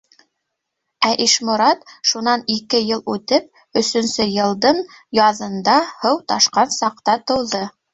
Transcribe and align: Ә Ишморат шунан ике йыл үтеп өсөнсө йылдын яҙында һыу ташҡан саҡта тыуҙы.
Ә 1.09 1.11
Ишморат 1.25 1.83
шунан 2.13 2.45
ике 2.57 2.81
йыл 2.89 3.05
үтеп 3.15 3.79
өсөнсө 3.83 4.29
йылдын 4.41 4.85
яҙында 5.23 5.81
һыу 5.95 6.23
ташҡан 6.35 6.79
саҡта 6.83 7.23
тыуҙы. 7.29 7.69